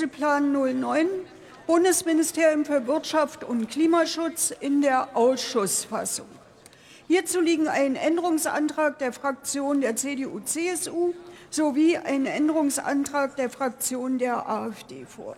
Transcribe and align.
Einzelplan 0.00 0.52
09 0.52 1.08
Bundesministerium 1.66 2.64
für 2.64 2.86
Wirtschaft 2.86 3.44
und 3.44 3.68
Klimaschutz 3.68 4.50
in 4.50 4.80
der 4.80 5.14
Ausschussfassung. 5.14 6.24
Hierzu 7.06 7.42
liegen 7.42 7.68
ein 7.68 7.96
Änderungsantrag 7.96 8.98
der 8.98 9.12
Fraktion 9.12 9.82
der 9.82 9.96
CDU-CSU 9.96 11.12
sowie 11.50 11.98
ein 11.98 12.24
Änderungsantrag 12.24 13.36
der 13.36 13.50
Fraktion 13.50 14.16
der 14.16 14.48
AfD 14.48 15.04
vor. 15.04 15.36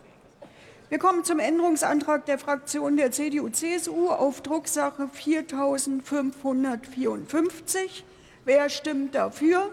Wir 0.90 1.00
kommen 1.00 1.24
zum 1.24 1.40
Änderungsantrag 1.40 2.24
der 2.26 2.38
Fraktion 2.38 2.96
der 2.96 3.10
CDU-CSU 3.10 4.10
auf 4.10 4.42
Drucksache 4.42 5.08
4554. 5.08 8.04
Wer 8.44 8.68
stimmt 8.68 9.16
dafür? 9.16 9.72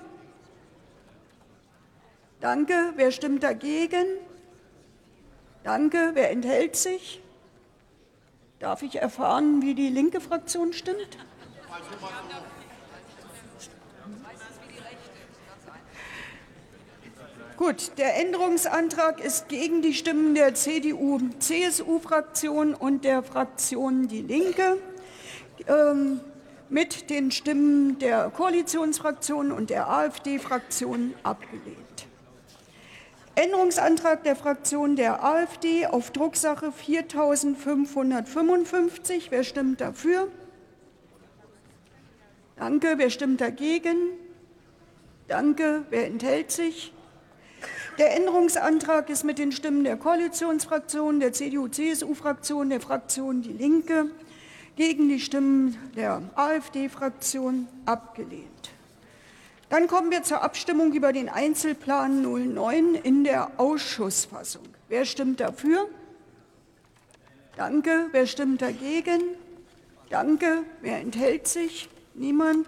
Danke. 2.41 2.93
Wer 2.95 3.11
stimmt 3.11 3.43
dagegen? 3.43 4.05
Danke. 5.69 6.11
Wer 6.15 6.31
enthält 6.31 6.75
sich? 6.75 7.21
Darf 8.57 8.81
ich 8.81 8.95
erfahren, 8.95 9.61
wie 9.61 9.75
die 9.75 9.89
linke 9.89 10.19
Fraktion 10.19 10.73
stimmt? 10.73 11.19
Gut, 17.55 17.91
der 17.99 18.19
Änderungsantrag 18.19 19.23
ist 19.23 19.47
gegen 19.47 19.83
die 19.83 19.93
Stimmen 19.93 20.33
der 20.33 20.55
CDU-CSU-Fraktion 20.55 22.73
und 22.73 23.05
der 23.05 23.21
Fraktion 23.21 24.07
Die 24.07 24.23
Linke 24.23 24.79
ähm, 25.67 26.19
mit 26.69 27.11
den 27.11 27.29
Stimmen 27.29 27.99
der 27.99 28.31
Koalitionsfraktion 28.31 29.51
und 29.51 29.69
der 29.69 29.87
AfD-Fraktion 29.87 31.13
abgelehnt. 31.21 32.08
Änderungsantrag 33.39 34.23
der 34.23 34.35
Fraktion 34.35 34.95
der 34.97 35.23
AfD 35.23 35.85
auf 35.85 36.11
Drucksache 36.11 36.73
4555. 36.73 39.31
Wer 39.31 39.45
stimmt 39.45 39.79
dafür? 39.79 40.27
Danke. 42.57 42.95
Wer 42.97 43.09
stimmt 43.09 43.39
dagegen? 43.39 43.95
Danke. 45.29 45.85
Wer 45.89 46.07
enthält 46.07 46.51
sich? 46.51 46.93
Der 47.97 48.13
Änderungsantrag 48.17 49.09
ist 49.09 49.23
mit 49.23 49.39
den 49.39 49.53
Stimmen 49.53 49.85
der 49.85 49.95
Koalitionsfraktionen, 49.95 51.21
der 51.21 51.31
CDU-CSU-Fraktion, 51.31 52.69
der 52.69 52.81
Fraktion 52.81 53.41
Die 53.41 53.53
Linke 53.53 54.07
gegen 54.75 55.07
die 55.07 55.21
Stimmen 55.21 55.77
der 55.95 56.21
AfD-Fraktion 56.35 57.69
abgelehnt. 57.85 58.71
Dann 59.69 59.87
kommen 59.87 60.09
wir 60.09 60.23
zur 60.23 60.41
Abstimmung 60.41 60.93
über 60.93 61.13
den 61.13 61.29
Einzelplan 61.29 62.23
09 62.23 62.95
in 62.95 63.23
der 63.23 63.51
Ausschussfassung. 63.57 64.63
Wer 64.87 65.05
stimmt 65.05 65.39
dafür? 65.39 65.87
Danke. 67.55 68.07
Wer 68.11 68.25
stimmt 68.25 68.63
dagegen? 68.63 69.21
Danke. 70.09 70.63
Wer 70.81 70.99
enthält 70.99 71.47
sich? 71.47 71.87
Niemand. 72.15 72.67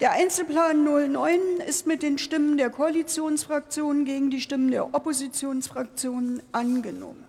Der 0.00 0.12
Einzelplan 0.12 0.84
09 0.84 1.40
ist 1.66 1.86
mit 1.86 2.02
den 2.02 2.18
Stimmen 2.18 2.58
der 2.58 2.70
Koalitionsfraktionen 2.70 4.04
gegen 4.04 4.30
die 4.30 4.40
Stimmen 4.40 4.70
der 4.70 4.94
Oppositionsfraktionen 4.94 6.42
angenommen. 6.52 7.24